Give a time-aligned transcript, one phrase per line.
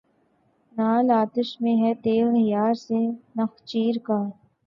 [0.73, 2.99] نعل آتش میں ہے تیغ یار سے
[3.37, 4.19] نخچیر کا